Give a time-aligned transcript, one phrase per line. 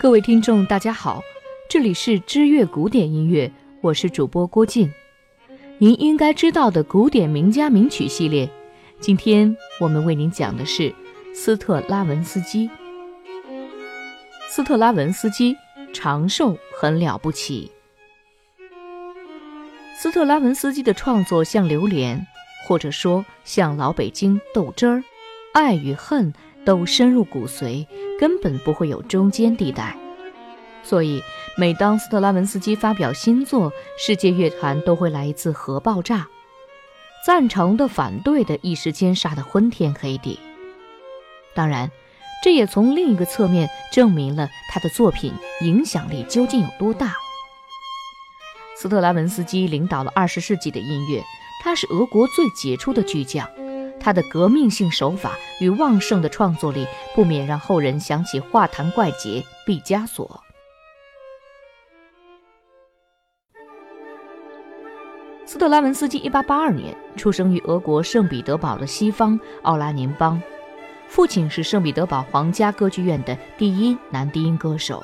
[0.00, 1.22] 各位听众，大家好，
[1.68, 3.50] 这里是知乐古典音乐，
[3.80, 4.90] 我是主播郭靖。
[5.78, 8.48] 您应该知道的古典名家名曲系列，
[9.00, 10.94] 今天我们为您讲的是
[11.34, 12.70] 斯特拉文斯基。
[14.48, 15.56] 斯特拉文斯基
[15.92, 17.70] 长寿很了不起。
[19.96, 22.26] 斯特拉文斯基的创作像榴莲，
[22.66, 25.02] 或者说像老北京豆汁儿，
[25.52, 26.32] 爱与恨
[26.68, 27.86] 都深入骨髓。
[28.20, 29.96] 根本不会有中间地带，
[30.82, 31.22] 所以
[31.56, 36.26] 每当斯特拉文斯基发表新作，世界乐坛都会来一次核爆炸，
[37.24, 40.40] 赞成的、反对的，一时间杀得昏天黑地。
[41.54, 41.92] 当然，
[42.42, 47.14] 这也从另一个侧面证明了他的作品影响力究竟有多大。
[48.76, 51.22] 斯特拉文斯基领导了二十世纪的音乐，
[51.62, 53.48] 他是俄国最杰出的巨匠。
[54.00, 60.40] 他的革命性手法与旺盛的创作力，不免让后人想起画坛怪杰毕加索。
[65.44, 70.40] 斯特拉文斯基1882年出生于俄国圣彼得堡的西方奥拉宁邦，
[71.08, 75.02] 父亲是圣彼得堡皇家歌剧院的第一男低音歌手，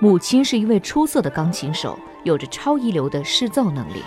[0.00, 4.02] 母亲是一位出色的钢琴手，有着超一流的视奏能力。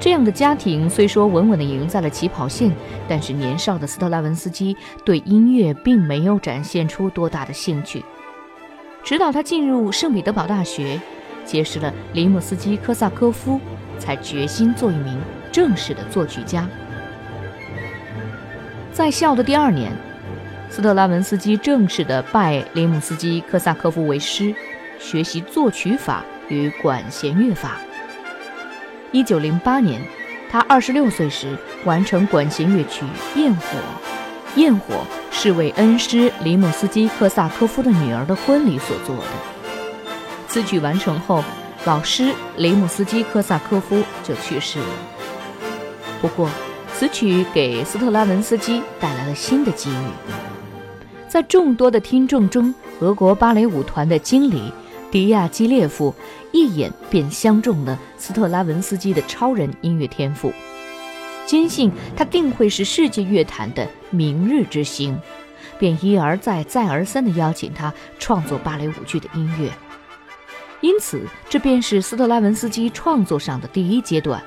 [0.00, 2.72] 这样的家庭虽说稳稳地赢在了起跑线，
[3.08, 8.04] 但是年少的斯特拉文斯基对音乐并没有展现出多大的兴趣。
[9.02, 11.00] 直到他进入圣彼得堡大学，
[11.44, 13.60] 结识了林姆斯基科萨科夫，
[13.98, 15.18] 才决心做一名
[15.50, 16.68] 正式的作曲家。
[18.92, 19.92] 在校的第二年，
[20.70, 24.54] 斯特拉文斯基正式的拜林姆斯基科萨科夫为师，
[25.00, 27.78] 学习作曲法与管弦乐法。
[29.10, 30.02] 一九零八年，
[30.50, 31.56] 他二十六岁时
[31.86, 33.06] 完成管弦乐曲
[33.38, 33.78] 《焰火》。
[34.60, 34.94] 《焰火》
[35.30, 39.22] 是为恩师里姆斯基科萨科夫的女儿的婚礼所做的。
[40.46, 41.42] 此曲完成后，
[41.86, 44.86] 老师里姆斯基科萨科夫就去世了。
[46.20, 46.50] 不过，
[46.94, 50.34] 此曲给斯特拉文斯基带来了新的机遇。
[51.28, 54.70] 在众多的听众中，俄国芭蕾舞团的经理。
[55.10, 56.14] 迪亚基列夫
[56.52, 60.52] 一眼便相中了斯特拉文斯基的超人音乐天赋，
[61.46, 65.18] 坚信他定会是世界乐坛的明日之星，
[65.78, 69.70] 便一而再、再而三地邀请他创作芭蕾舞剧的音乐。
[70.80, 74.42] 因此，这便是斯特拉文斯基创作上的第一阶段。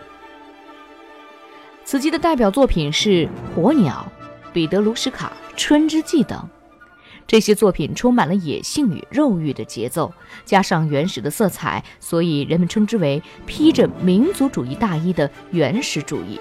[1.83, 3.09] 此集的代表作品是
[3.55, 4.09] 《火鸟》
[4.53, 6.47] 《彼得卢什卡》《春之祭》等。
[7.27, 16.39] 这些作品充满了野性与肉欲的节奏，加上原始的色彩，所以人们称之为披着民族主义大衣的原始主义。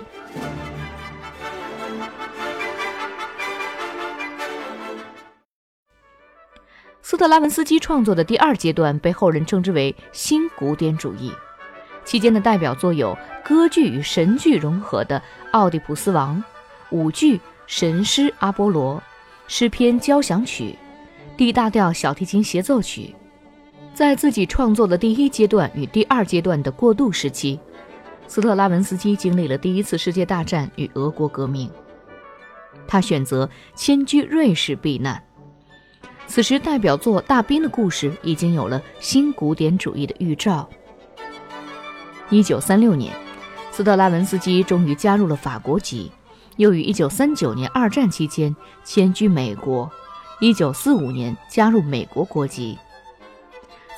[7.02, 11.32] 斯特拉文斯基创作的第二阶段被后人称之为新古典主义，
[12.04, 15.18] 期间的代表作有歌剧与神剧融合的
[15.50, 16.36] 《奥狄普斯王》，
[16.90, 17.36] 舞剧
[17.66, 18.96] 《神师阿波罗》。
[19.52, 20.76] 诗篇交响曲
[21.36, 23.12] ，D 大调小提琴协奏曲，
[23.92, 27.58] 在自己创作的第一阶段与第二阶段的过渡时期，
[28.28, 31.68] 斯特拉文斯基经历了第一次世界大战与俄国革命，
[32.86, 35.20] 他选择迁居瑞士避难。
[36.28, 40.70] 此时，代表作《大兵的故事》已经有了新古典主义的预兆。
[42.28, 43.12] 一九三六年，
[43.72, 46.12] 斯特拉文斯基终于加入了法国籍。
[46.60, 48.54] 又于1939年二战期间
[48.84, 49.90] 迁居美国
[50.42, 52.78] ，1945年加入美国国籍。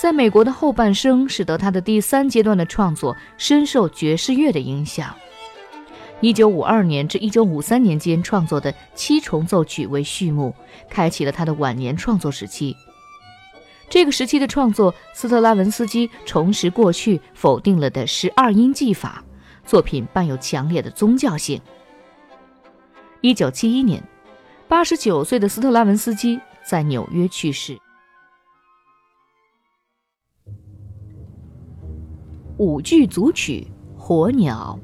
[0.00, 5.12] 在美国的后半生，使得他的第三阶段的创作深受爵士乐的影响。
[6.20, 10.54] 1952年至1953年间创作的七重奏曲为序幕，
[10.88, 12.76] 开启了他的晚年创作时期。
[13.90, 19.24] 这个时期的创作，斯特拉文斯基重拾过去否定了的十二音技法，
[19.66, 21.60] 作品伴有强烈的宗教性。
[23.22, 24.02] 一九七一年，
[24.66, 27.78] 八十九岁的斯特拉文斯基在纽约去世。
[32.58, 33.64] 舞剧组曲
[33.96, 34.76] 《火鸟》。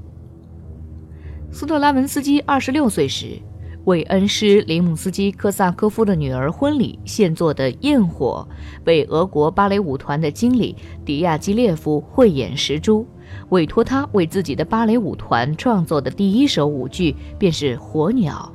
[1.52, 3.42] 斯特拉文斯基二十六岁时，
[3.88, 8.46] 为恩师林姆斯基科萨科夫的女儿婚礼献作的《焰火》，
[8.84, 10.76] 为俄国芭蕾舞团的经理
[11.06, 13.06] 迪亚基列夫慧眼识珠。
[13.48, 18.52] 委托他为自己的芭蕾舞团创作的第一首舞剧便是《火鸟》，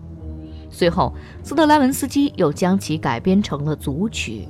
[0.70, 4.48] 随后斯特拉文斯基又将其改编成了组曲。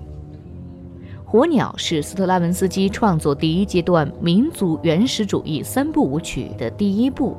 [1.25, 7.38] 《火鸟》是斯特拉文斯基创作第一阶段民族原始主义三部舞曲的第一部。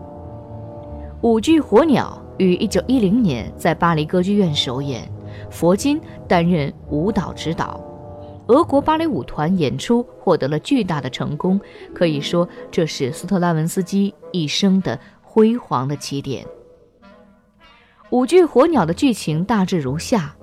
[1.20, 5.10] 舞剧《火鸟》于1910年在巴黎歌剧院首演，
[5.50, 7.80] 佛金担任舞蹈指导。
[8.48, 11.60] 俄国芭蕾舞团演出获得了巨大的成功，
[11.94, 16.44] 可以说这是斯特拉文斯基一生的辉煌的起点。
[18.10, 20.36] 舞剧《火鸟》的剧情大致如下：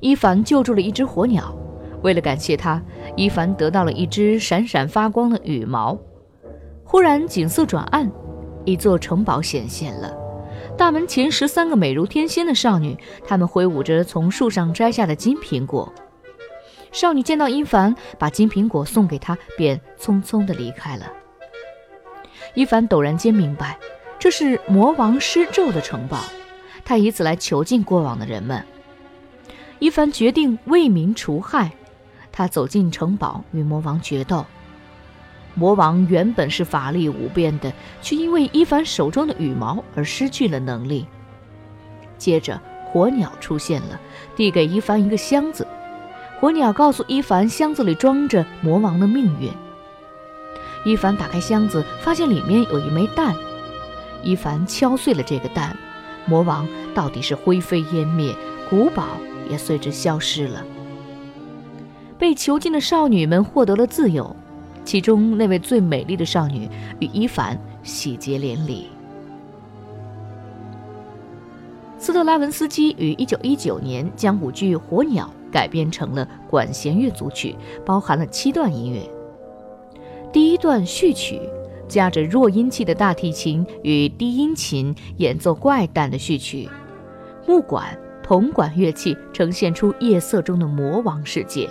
[0.00, 1.56] 伊凡救助了一只火鸟，
[2.02, 2.82] 为了感谢他，
[3.16, 5.98] 伊凡得到了一只闪闪发光的羽毛。
[6.84, 8.10] 忽然景色转暗，
[8.66, 10.14] 一座城堡显现了。
[10.76, 15.92] 大门前十三个美如天仙的少女，她们挥舞着从树上摘下的金苹果。
[16.90, 21.10] 少女见到伊凡，把金苹果送给他，便匆匆地离开了。
[22.54, 23.78] 伊凡陡然间明白，
[24.18, 26.18] 这是魔王施咒的城堡，
[26.84, 28.62] 他以此来囚禁过往的人们。
[29.78, 31.72] 伊凡决定为民除害，
[32.30, 34.44] 他走进城堡与魔王决斗。
[35.54, 41.06] 魔王原本是法力无边的，却因为伊凡手中的羽毛而失去了能力。
[42.16, 44.00] 接着，火鸟出现了，
[44.34, 45.66] 递给伊凡一个箱子。
[46.40, 49.50] 火鸟告诉伊凡，箱子里装着魔王的命运。
[50.84, 53.34] 伊凡打开箱子，发现里面有一枚蛋。
[54.22, 55.76] 伊凡敲碎了这个蛋，
[56.26, 58.34] 魔王到底是灰飞烟灭，
[58.70, 59.16] 古堡
[59.48, 60.64] 也随之消失了。
[62.18, 64.34] 被囚禁的少女们获得了自由，
[64.84, 66.68] 其中那位最美丽的少女
[67.00, 68.88] 与伊凡喜结连理。
[71.98, 75.26] 斯特拉文斯基于1919年将舞剧《火鸟》。
[75.52, 79.02] 改编成了管弦乐组曲，包含了七段音乐。
[80.32, 81.38] 第一段序曲，
[81.86, 86.66] 夹着弱音器的大提琴与低音琴演奏怪诞的序曲，
[87.46, 91.68] 木管、铜管乐器呈现出夜色中的魔王世界。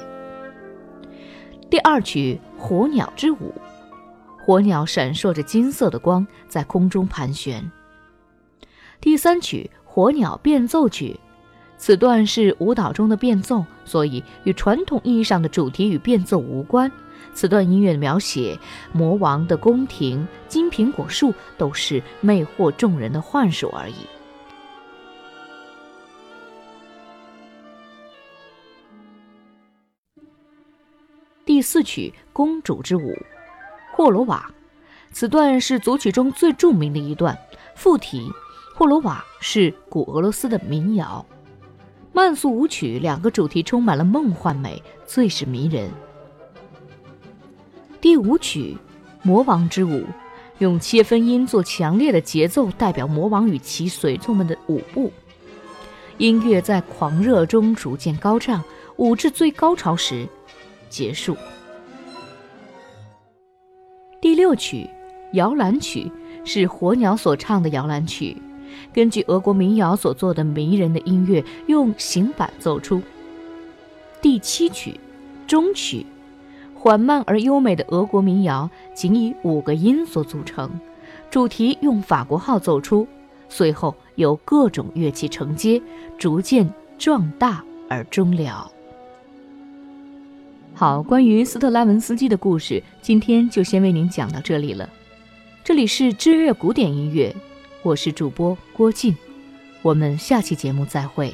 [1.71, 3.55] 第二曲《火鸟之舞》，
[4.45, 7.71] 火鸟闪烁着金色的光在空中盘旋。
[8.99, 11.13] 第三曲《火鸟变奏曲》。
[11.77, 16.91] 此段是舞蹈中的变奏，所以与传统意义上的主题与变奏无关。
[17.33, 18.59] 此段音乐的描写
[18.91, 23.95] 魔王的宫廷、金苹果树都是魅惑众人的幻术而已。
[31.61, 33.11] 第四曲《公主之舞》，
[33.91, 34.51] 霍罗瓦。
[35.11, 37.37] 此段是组曲中最著名的一段。
[37.75, 38.27] 附题：
[38.73, 41.23] 霍罗瓦是古俄罗斯的民谣。
[42.13, 45.91] 慢速舞曲两个主题充满了梦幻美，最是迷人。
[48.01, 48.75] 第五曲
[49.21, 49.99] 《魔王之舞》，
[50.57, 55.13] 用切分音做强烈的节奏，代表魔王与其随从们的舞步。
[56.17, 58.63] 音乐在狂热中逐渐高涨，
[58.95, 60.27] 舞至最高潮时
[60.91, 61.35] 结束。
[64.21, 64.87] 第六曲
[65.35, 66.11] 《摇篮曲》
[66.45, 68.37] 是火鸟所唱的摇篮曲。
[68.93, 73.01] 根据俄国民谣所做的迷人的音乐，用行板奏出。
[74.21, 74.99] 第七曲，
[75.47, 76.05] 终曲，
[76.75, 80.69] 缓慢而优美的俄国民谣，仅以五个音所组成，
[81.29, 83.07] 主题用法国号奏出，
[83.49, 85.81] 随后由各种乐器承接，
[86.17, 88.71] 逐渐壮大而终了。
[90.81, 94.89] 好，关于斯特拉文斯基的故事，今天就先为您讲到这里了。
[95.63, 97.35] 这里是知乐古典音乐。
[97.83, 99.15] 我是主播郭靖，
[99.83, 101.31] 我们下期节目再会。